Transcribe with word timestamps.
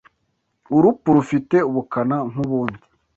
Urupfu 0.75 1.07
rufite 1.17 1.55
ubukana 1.69 2.17
nkubundi 2.29 2.85